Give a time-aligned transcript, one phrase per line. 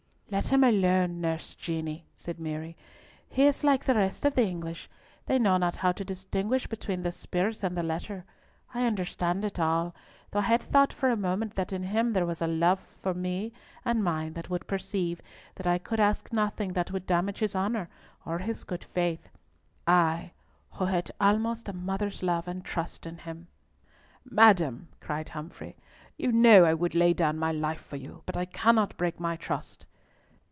[0.33, 2.77] "Let him alone, Nurse Jeanie!" said Mary.
[3.27, 4.89] "He is like the rest of the English.
[5.25, 8.23] They know not how to distinguish between the spirit and the letter!
[8.73, 9.93] I understand it all,
[10.31, 13.13] though I had thought for a moment that in him there was a love for
[13.13, 13.51] me
[13.83, 15.19] and mine that would perceive
[15.55, 17.89] that I could ask nothing that could damage his honour
[18.25, 19.27] or his good faith.
[19.85, 23.47] I—who had almost a mother's love and trust in him."
[24.23, 25.75] "Madam," cried Humfrey,
[26.15, 29.35] "you know I would lay down my life for you, but I cannot break my
[29.35, 29.87] trust."